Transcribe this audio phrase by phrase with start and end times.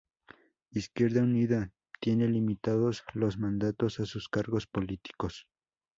[0.71, 1.69] Izquierda Unida
[1.99, 5.45] tiene limitados los mandatos a sus cargos políticos.